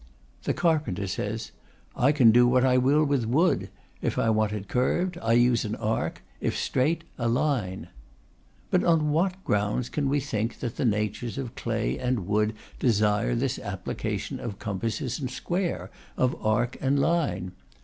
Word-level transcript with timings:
The 0.45 0.55
carpenter 0.55 1.05
says: 1.05 1.51
"I 1.95 2.11
can 2.11 2.31
do 2.31 2.47
what 2.47 2.65
I 2.65 2.75
will 2.79 3.03
with 3.05 3.27
wood. 3.27 3.69
If 4.01 4.17
I 4.17 4.31
want 4.31 4.51
it 4.51 4.67
curved, 4.67 5.19
I 5.21 5.33
use 5.33 5.63
an 5.63 5.75
arc; 5.75 6.23
if 6.39 6.57
straight, 6.57 7.03
a 7.19 7.27
line." 7.29 7.87
But 8.71 8.83
on 8.83 9.11
what 9.11 9.43
grounds 9.43 9.89
can 9.89 10.09
we 10.09 10.19
think 10.19 10.59
that 10.59 10.75
the 10.77 10.85
natures 10.85 11.37
of 11.37 11.53
clay 11.53 11.99
and 11.99 12.25
wood 12.25 12.53
desire 12.79 13.35
this 13.35 13.59
application 13.59 14.39
of 14.39 14.57
compasses 14.57 15.19
and 15.19 15.29
square, 15.29 15.91
of 16.17 16.35
arc 16.43 16.77
and 16.81 16.97
line? 16.99 17.51